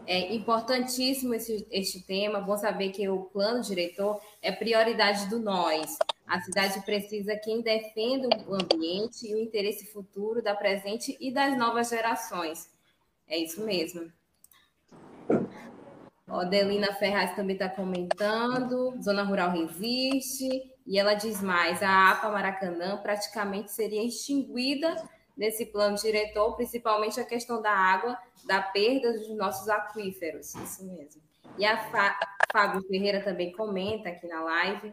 [0.05, 2.41] É importantíssimo esse, este tema.
[2.41, 5.97] Bom saber que o plano diretor é prioridade do nós.
[6.25, 11.57] A cidade precisa quem defenda o ambiente e o interesse futuro da presente e das
[11.57, 12.69] novas gerações.
[13.27, 14.11] É isso mesmo.
[16.27, 18.99] Odelina Ferraz também está comentando.
[19.01, 20.68] Zona Rural resiste.
[20.89, 24.95] E ela diz mais: a APA Maracanã praticamente seria extinguida
[25.37, 30.55] nesse plano diretor, principalmente a questão da água, da perda dos nossos aquíferos.
[30.55, 31.21] Isso mesmo.
[31.59, 31.77] E a
[32.51, 34.91] Fábio Ferreira também comenta aqui na live.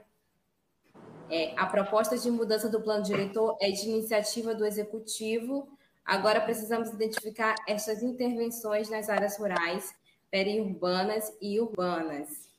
[1.30, 5.66] É, a proposta de mudança do plano diretor é de iniciativa do executivo.
[6.04, 9.94] Agora precisamos identificar essas intervenções nas áreas rurais,
[10.30, 12.50] periurbanas e urbanas.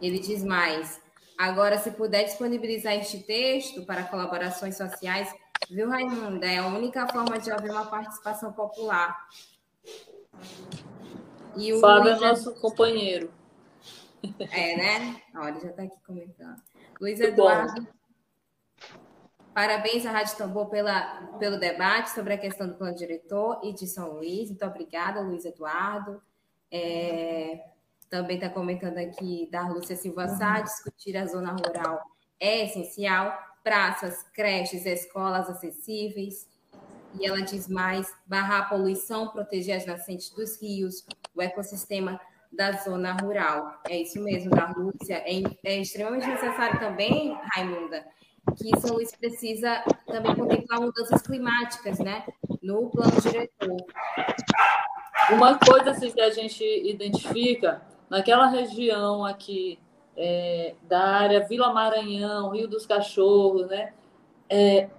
[0.00, 1.01] Ele diz mais:
[1.48, 5.34] agora, se puder disponibilizar este texto para colaborações sociais,
[5.68, 6.46] viu, Raimunda?
[6.46, 9.28] É a única forma de haver uma participação popular.
[11.56, 13.30] E o Fábio é nosso companheiro.
[14.38, 15.22] É, né?
[15.34, 16.62] Olha, já está aqui comentando.
[17.00, 17.86] Luiz Eduardo.
[19.52, 23.86] Parabéns à Rádio Tambor pela, pelo debate sobre a questão do plano diretor e de
[23.86, 24.48] São Luís.
[24.48, 26.22] Muito obrigada, Luiz Eduardo.
[26.70, 27.71] É,
[28.12, 31.98] também está comentando aqui da Lúcia Silva Sá, discutir a zona rural
[32.38, 33.32] é essencial.
[33.64, 36.46] Praças, creches, escolas acessíveis.
[37.18, 42.20] E ela diz mais: barrar a poluição, proteger as nascentes dos rios, o ecossistema
[42.52, 43.80] da zona rural.
[43.88, 45.22] É isso mesmo, da Lúcia.
[45.24, 48.04] É, é extremamente necessário também, Raimunda,
[48.58, 52.26] que São Luís precisa também contemplar mudanças climáticas, né?
[52.60, 53.76] No plano diretor.
[55.30, 59.78] Uma coisa assim, que a gente identifica, naquela região aqui
[60.14, 63.94] é, da área Vila Maranhão, Rio dos Cachorros, né?
[64.50, 64.90] É,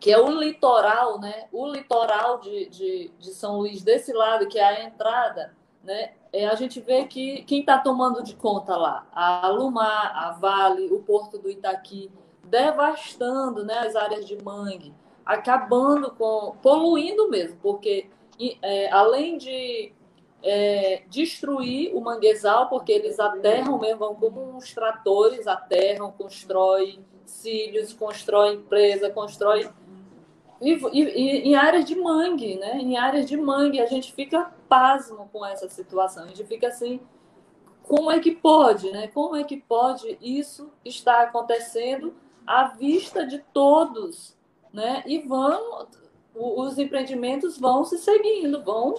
[0.00, 1.46] que é o litoral, né?
[1.52, 6.14] O litoral de, de, de, São Luís, desse lado, que é a entrada, né?
[6.32, 9.06] É, a gente vê que quem está tomando de conta lá?
[9.12, 12.10] A Alumar, a Vale, o Porto do Itaqui,
[12.42, 14.92] devastando né, as áreas de mangue,
[15.24, 16.56] acabando com.
[16.60, 18.10] poluindo mesmo, porque
[18.60, 19.92] é, além de
[20.42, 28.62] é, destruir o manguezal, porque eles aterram mesmo, como uns tratores aterram, constroem cílios, constroem
[28.62, 29.68] presa, constroem.
[30.60, 32.78] E, e, em áreas de mangue, né?
[32.78, 36.24] Em áreas de mangue, a gente fica pasmo com essa situação.
[36.24, 37.00] A gente fica assim,
[37.82, 39.08] como é que pode, né?
[39.08, 42.14] Como é que pode isso estar acontecendo
[42.46, 44.36] à vista de todos,
[44.72, 45.02] né?
[45.06, 45.86] E vão,
[46.34, 48.96] os empreendimentos vão se seguindo, vão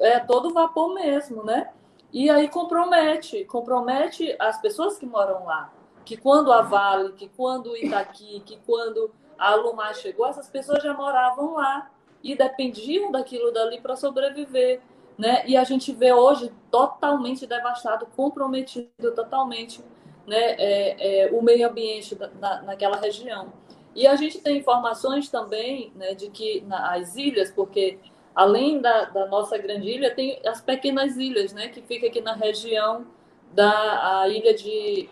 [0.00, 1.70] é todo vapor mesmo, né?
[2.12, 5.72] E aí compromete, compromete as pessoas que moram lá.
[6.04, 10.92] Que quando a Vale, que quando Itaqui, que quando a Alumar chegou, essas pessoas já
[10.92, 11.90] moravam lá
[12.22, 14.80] e dependiam daquilo dali para sobreviver.
[15.16, 15.44] Né?
[15.46, 19.84] E a gente vê hoje totalmente devastado, comprometido totalmente
[20.30, 20.54] né?
[20.58, 23.52] É, é, o meio ambiente na, naquela região.
[23.96, 27.98] E a gente tem informações também né, de que nas ilhas, porque
[28.34, 32.34] além da, da nossa grande ilha, tem as pequenas ilhas, né, que fica aqui na
[32.34, 33.06] região
[33.52, 35.08] da ilha de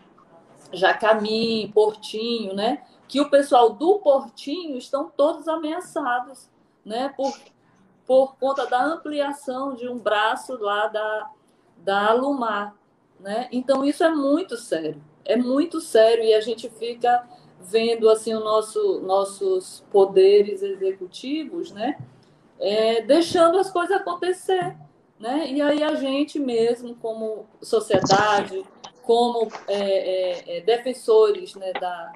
[0.73, 6.49] Jacamim, Portinho, né, que o pessoal do Portinho estão todos ameaçados,
[6.85, 7.37] né, por,
[8.07, 11.31] por conta da ampliação de um braço lá da,
[11.79, 12.75] da Alumar,
[13.19, 13.49] né?
[13.51, 17.29] Então isso é muito sério, é muito sério e a gente fica
[17.61, 21.99] vendo assim o nosso nossos poderes executivos, né?
[22.61, 24.77] É, deixando as coisas acontecer.
[25.19, 25.51] Né?
[25.51, 28.65] E aí a gente mesmo, como sociedade,
[29.03, 32.13] como é, é, é, defensores né, da,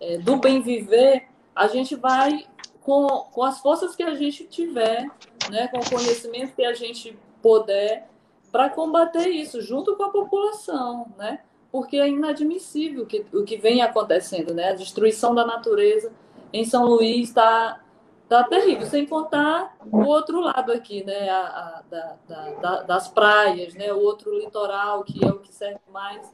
[0.00, 2.46] é, do bem viver, a gente vai,
[2.80, 5.10] com, com as forças que a gente tiver,
[5.50, 8.08] né, com o conhecimento que a gente puder,
[8.50, 11.40] para combater isso junto com a população, né?
[11.70, 14.70] porque é inadmissível que, o que vem acontecendo, né?
[14.70, 16.12] a destruição da natureza
[16.52, 17.80] em São Luís está
[18.28, 21.30] Tá terrível, sem contar o outro lado aqui, né?
[21.30, 22.16] A, a da,
[22.60, 23.90] da, das praias, né?
[23.90, 26.30] O outro litoral, que é o que serve mais,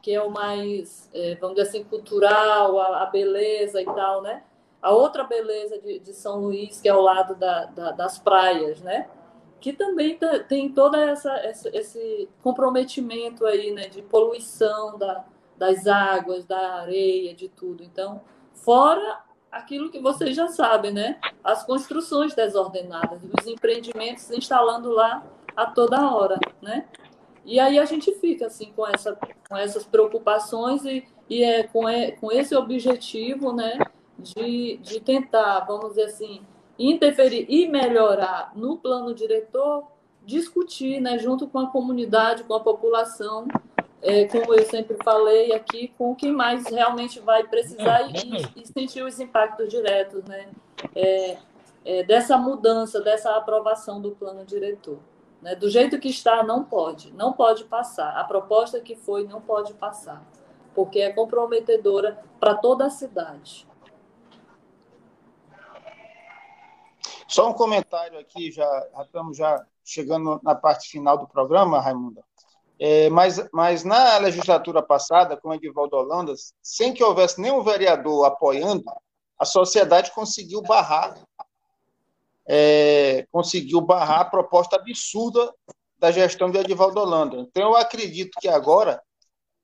[0.00, 4.44] que é o mais, é, vamos dizer assim, cultural, a, a, beleza e tal, né?
[4.80, 8.80] A outra beleza de, de São Luís, que é o lado da, da, das praias,
[8.80, 9.08] né?
[9.60, 13.88] Que também tá, tem todo essa, essa, esse comprometimento aí, né?
[13.88, 15.24] De poluição da,
[15.56, 17.82] das águas, da areia, de tudo.
[17.82, 18.20] Então,
[18.52, 21.18] fora aquilo que vocês já sabem, né?
[21.42, 25.24] As construções desordenadas, os empreendimentos instalando lá
[25.56, 26.86] a toda hora, né?
[27.44, 29.16] E aí a gente fica assim com, essa,
[29.48, 31.84] com essas preocupações e, e é com,
[32.20, 33.78] com esse objetivo, né?
[34.18, 36.42] De, de tentar, vamos dizer assim,
[36.78, 39.86] interferir e melhorar no plano diretor,
[40.24, 41.18] discutir, né?
[41.18, 43.46] Junto com a comunidade, com a população,
[44.04, 49.02] é, como eu sempre falei aqui, com quem mais realmente vai precisar e, e sentir
[49.02, 50.50] os impactos diretos né?
[50.94, 51.38] É,
[51.86, 54.98] é, dessa mudança, dessa aprovação do plano diretor.
[55.40, 55.54] Né?
[55.54, 58.10] Do jeito que está, não pode, não pode passar.
[58.18, 60.22] A proposta que foi não pode passar,
[60.74, 63.66] porque é comprometedora para toda a cidade.
[67.26, 72.22] Só um comentário aqui, já, já estamos já chegando na parte final do programa, Raimunda.
[72.78, 78.84] É, mas, mas na legislatura passada, com Edivaldo Holanda, sem que houvesse nenhum vereador apoiando,
[79.38, 81.14] a sociedade conseguiu barrar,
[82.46, 85.52] é, conseguiu barrar a proposta absurda
[85.98, 87.38] da gestão de Edivaldo Holanda.
[87.38, 89.00] Então, eu acredito que agora,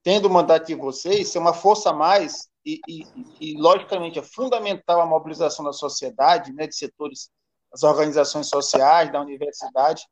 [0.03, 3.07] tendo o mandato de vocês, ser uma força a mais, e, e,
[3.41, 7.31] e, logicamente é fundamental a mobilização da sociedade, né, de setores,
[7.73, 10.07] das organizações sociais, da universidade,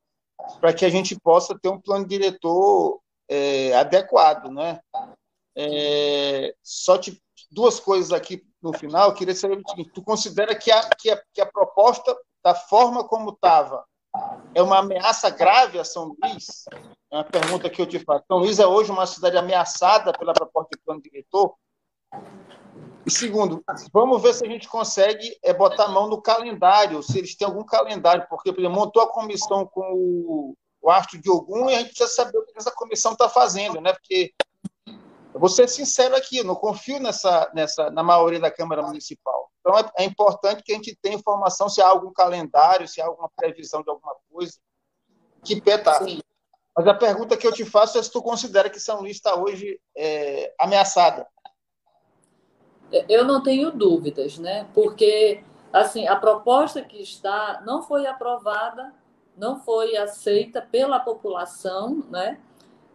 [0.61, 4.81] para que a gente possa ter um plano diretor é, adequado, né?
[5.57, 7.21] É, só te,
[7.51, 11.11] duas coisas aqui no final, eu queria saber o seguinte, tu considera que a, que
[11.11, 13.85] a, que a proposta, da forma como estava,
[14.55, 16.65] é uma ameaça grave a São Luís?
[17.11, 18.25] É uma pergunta que eu te faço.
[18.27, 21.55] São Luís é hoje uma cidade ameaçada pela proposta de plano diretor?
[23.09, 27.17] E segundo, vamos ver se a gente consegue é, botar a mão no calendário, se
[27.17, 31.31] eles têm algum calendário, porque por exemplo, montou a comissão com o, o Astro de
[31.31, 33.95] Ogum e a gente precisa saber o que essa comissão está fazendo, né?
[33.95, 34.35] Porque
[35.33, 39.51] eu vou ser sincero aqui, eu não confio nessa, nessa, na maioria da Câmara Municipal.
[39.61, 43.07] Então é, é importante que a gente tenha informação se há algum calendário, se há
[43.07, 44.53] alguma previsão de alguma coisa.
[45.43, 45.99] que pé está.
[46.77, 49.35] Mas a pergunta que eu te faço é se tu considera que São Luís está
[49.35, 51.27] hoje é, ameaçada.
[53.09, 54.67] Eu não tenho dúvidas, né?
[54.75, 58.93] Porque assim a proposta que está não foi aprovada,
[59.37, 62.39] não foi aceita pela população, né?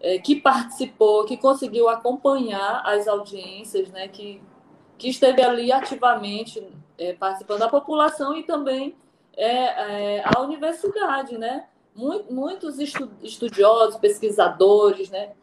[0.02, 4.08] É, que participou, que conseguiu acompanhar as audiências, né?
[4.08, 4.41] Que
[4.98, 6.66] que esteve ali ativamente
[6.98, 8.96] é, participando da população e também
[9.36, 11.66] é, é, a universidade, né?
[11.96, 15.34] Muitos estudiosos, pesquisadores, né?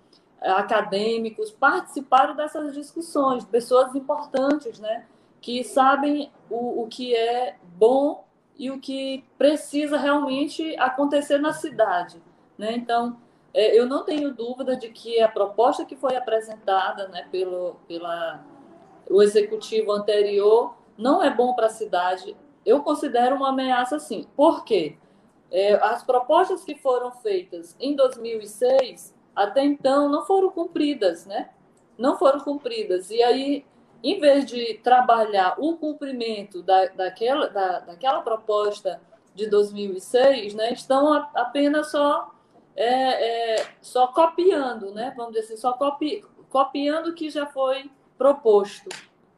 [0.40, 5.06] Acadêmicos participaram dessas discussões, pessoas importantes, né?
[5.40, 8.24] Que sabem o, o que é bom
[8.58, 12.22] e o que precisa realmente acontecer na cidade,
[12.56, 12.72] né?
[12.74, 13.18] Então,
[13.52, 18.44] é, eu não tenho dúvida de que a proposta que foi apresentada, né, pelo pela
[19.08, 22.36] o executivo anterior não é bom para a cidade.
[22.64, 24.26] Eu considero uma ameaça, sim.
[24.36, 24.96] Por quê?
[25.50, 31.50] É, as propostas que foram feitas em 2006 até então não foram cumpridas, né?
[31.96, 33.10] Não foram cumpridas.
[33.10, 33.64] E aí,
[34.02, 39.00] em vez de trabalhar o cumprimento da, daquela, da, daquela proposta
[39.34, 42.30] de 2006, né, estão a, apenas só,
[42.76, 45.12] é, é, só copiando, né?
[45.16, 48.88] Vamos dizer assim, só copi, copiando o que já foi proposto,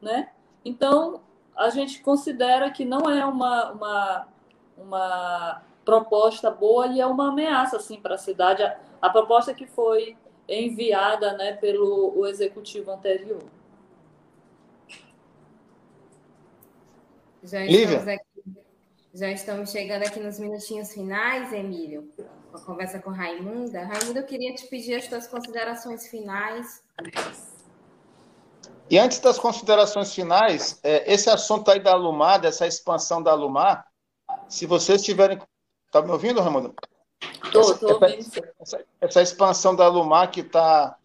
[0.01, 0.29] né?
[0.65, 1.21] Então,
[1.55, 4.27] a gente considera que não é uma, uma,
[4.77, 8.63] uma proposta boa e é uma ameaça assim, para a cidade.
[9.03, 10.15] A, proposta que foi
[10.47, 13.43] enviada né, pelo o executivo anterior.
[17.43, 18.23] Já estamos, aqui,
[19.13, 22.09] já estamos chegando aqui nos minutinhos finais, Emílio,
[22.49, 23.83] com a conversa com Raimunda.
[23.83, 26.81] Raimunda, eu queria te pedir as tuas considerações finais.
[28.89, 33.85] E antes das considerações finais, é, esse assunto aí da Alumar, dessa expansão da Alumar,
[34.47, 35.41] se vocês tiverem.
[35.87, 36.71] Está me ouvindo, Ramon?
[37.43, 38.25] Estou, estou ouvindo.
[38.59, 40.97] Essa, essa, expansão da Alumar que está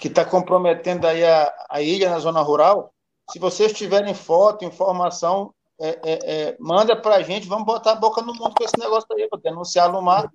[0.00, 2.92] que tá comprometendo aí a, a ilha na zona rural,
[3.30, 7.96] se vocês tiverem foto, informação, é, é, é manda para a gente, vamos botar a
[7.96, 10.30] boca no mundo com esse negócio aí, para denunciar a Alumar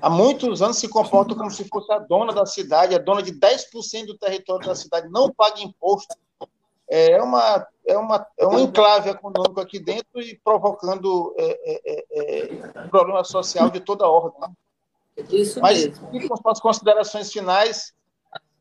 [0.00, 3.32] há muitos anos se comporta como se fosse a dona da cidade, a dona de
[3.32, 6.14] 10% do território da cidade, não paga imposto.
[6.94, 12.54] É, uma, é, uma, é um enclave econômico aqui dentro e provocando é, é, é,
[12.54, 14.54] é problema social de toda ordem.
[15.30, 16.38] Isso Mas mesmo.
[16.38, 17.94] com as considerações finais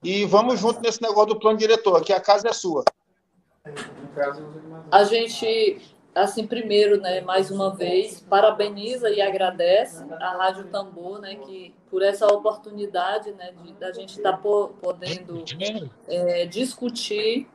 [0.01, 2.85] e vamos junto nesse negócio do plano diretor, aqui a casa é sua.
[4.89, 5.81] A gente
[6.15, 12.01] assim, primeiro, né, mais uma vez, parabeniza e agradece a Rádio Tambor, né, que por
[12.01, 15.43] essa oportunidade, né, de da gente estar tá podendo
[16.07, 17.47] é, discutir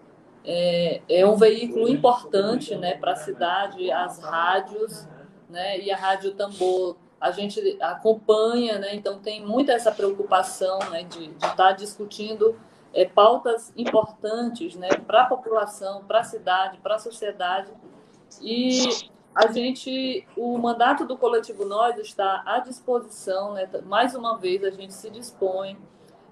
[0.47, 5.07] é, é, um veículo importante, né, para a cidade, as rádios,
[5.51, 11.03] né, e a Rádio Tambor a gente acompanha, né, então tem muita essa preocupação, né,
[11.03, 12.57] de estar tá discutindo
[12.95, 17.71] é, pautas importantes, né, para a população, para a cidade, para a sociedade
[18.41, 18.89] e
[19.35, 23.69] a gente, o mandato do coletivo Nós está à disposição, né?
[23.85, 25.77] mais uma vez a gente se dispõe,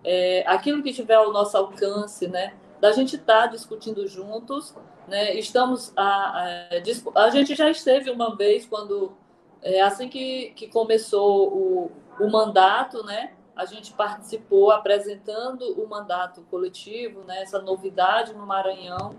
[0.03, 2.55] é, aquilo que tiver ao nosso alcance, né?
[2.85, 4.77] Da gente estar tá discutindo juntos,
[5.09, 5.35] né?
[5.39, 9.17] estamos, a, a, a, gente já esteve uma vez quando,
[9.63, 13.33] é, assim que, que começou o, o mandato, né?
[13.57, 17.41] a gente participou apresentando o mandato coletivo, né?
[17.41, 19.17] essa novidade no Maranhão,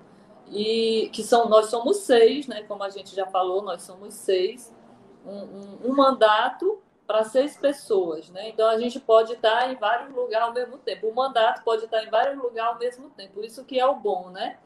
[0.52, 2.62] e que são nós somos seis, né?
[2.68, 4.72] Como a gente já falou, nós somos seis,
[5.26, 8.50] um, um, um mandato para seis pessoas, né?
[8.50, 11.08] Então a gente pode estar em vários lugares ao mesmo tempo.
[11.08, 13.44] O mandato pode estar em vários lugares ao mesmo tempo.
[13.44, 14.58] Isso que é o bom, né?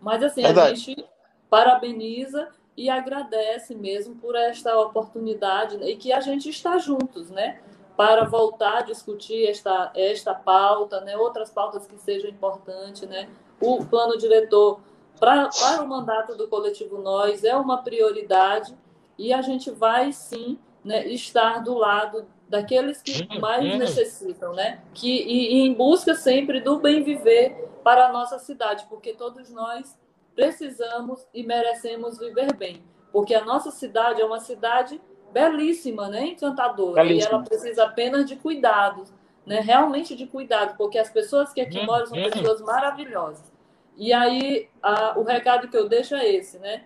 [0.00, 1.04] Mas assim a gente
[1.48, 7.60] parabeniza e agradece mesmo por esta oportunidade e que a gente está juntos, né?
[7.96, 11.16] Para voltar a discutir esta esta pauta, né?
[11.16, 13.28] Outras pautas que sejam importantes, né?
[13.60, 14.80] O plano diretor
[15.18, 18.74] Pra, para o mandato do coletivo Nós é uma prioridade
[19.18, 23.40] e a gente vai sim né, estar do lado daqueles que uhum.
[23.40, 23.78] mais uhum.
[23.78, 24.80] necessitam, né?
[24.94, 29.50] Que, e, e em busca sempre do bem viver para a nossa cidade, porque todos
[29.50, 29.98] nós
[30.34, 35.00] precisamos e merecemos viver bem, porque a nossa cidade é uma cidade
[35.32, 37.32] belíssima, né, encantadora, Belíssima.
[37.32, 39.12] e ela precisa apenas de cuidados,
[39.46, 41.86] né, realmente de cuidado, porque as pessoas que aqui uhum.
[41.86, 43.50] moram são pessoas maravilhosas.
[43.96, 46.84] E aí, a, o recado que eu deixo é esse, né?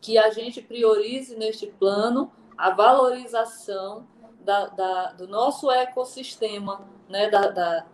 [0.00, 2.30] Que a gente priorize neste plano
[2.60, 4.06] a valorização
[4.40, 7.30] da, da, do nosso ecossistema, né?
[7.30, 7.86] Da,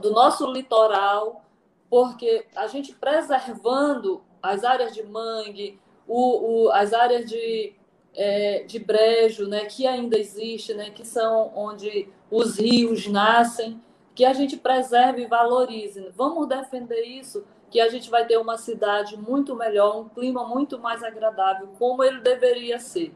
[0.00, 1.42] do nosso litoral,
[1.88, 7.74] porque a gente preservando as áreas de mangue, o, o, as áreas de,
[8.14, 13.80] é, de brejo, né, que ainda existe, né, que são onde os rios nascem,
[14.14, 16.12] que a gente preserve e valorize.
[16.14, 20.78] Vamos defender isso, que a gente vai ter uma cidade muito melhor, um clima muito
[20.78, 23.14] mais agradável, como ele deveria ser.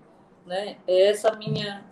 [0.49, 0.79] Né?
[0.87, 1.85] É essa minha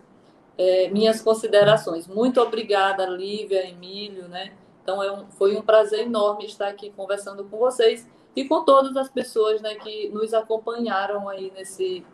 [0.58, 2.06] é, minhas considerações.
[2.06, 4.52] Muito obrigada, Lívia, Emílio, né?
[4.82, 8.96] Então é um, foi um prazer enorme estar aqui conversando com vocês e com todas
[8.96, 12.06] as pessoas né, que nos acompanharam aí nesse,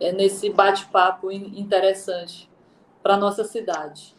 [0.00, 2.50] é, nesse bate-papo interessante
[3.02, 4.14] para nossa cidade.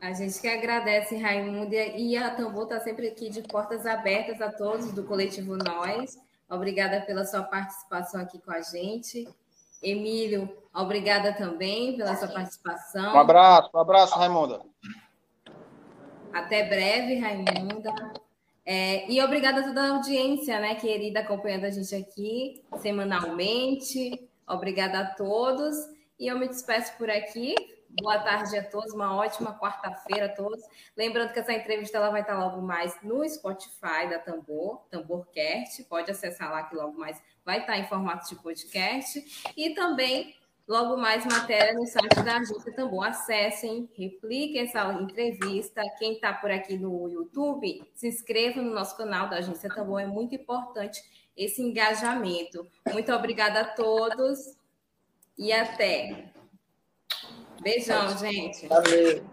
[0.00, 4.50] A gente que agradece, Raimunda, e a Tambor está sempre aqui de portas abertas a
[4.50, 6.18] todos do coletivo Nós.
[6.48, 9.28] Obrigada pela sua participação aqui com a gente.
[9.82, 13.14] Emílio, obrigada também pela sua participação.
[13.14, 14.62] Um abraço, um abraço, Raimunda.
[16.32, 17.92] Até breve, Raimunda.
[18.64, 24.28] É, e obrigada a toda a audiência, né, querida, acompanhando a gente aqui semanalmente.
[24.46, 25.74] Obrigada a todos.
[26.18, 27.54] E eu me despeço por aqui.
[28.02, 30.62] Boa tarde a todos, uma ótima quarta-feira a todos.
[30.96, 35.82] Lembrando que essa entrevista ela vai estar logo mais no Spotify da Tambor, Tamborcast.
[35.84, 39.24] Pode acessar lá que logo mais vai estar em formato de podcast.
[39.56, 40.34] E também
[40.68, 43.06] logo mais matéria no site da Agência Tambor.
[43.06, 45.80] Acessem, repliquem essa entrevista.
[45.98, 49.98] Quem está por aqui no YouTube, se inscreva no nosso canal da Agência Tambor.
[49.98, 51.00] É muito importante
[51.34, 52.66] esse engajamento.
[52.92, 54.38] Muito obrigada a todos
[55.38, 56.26] e até.
[57.62, 58.66] Beijão, gente.
[58.66, 59.24] Valeu.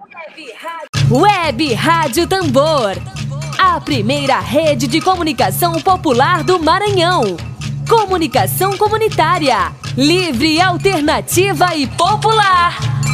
[1.12, 2.94] Web Rádio Tambor.
[3.60, 7.55] A primeira rede de comunicação popular do Maranhão.
[7.88, 9.72] Comunicação comunitária.
[9.96, 13.05] Livre, alternativa e popular.